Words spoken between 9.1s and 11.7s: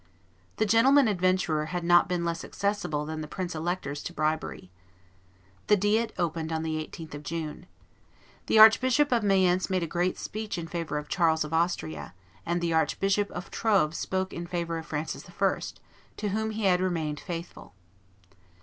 of Mayence made a great speech in favor of Charles of